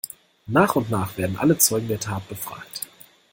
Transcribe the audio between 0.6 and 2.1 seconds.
und nach werden alle Zeugen der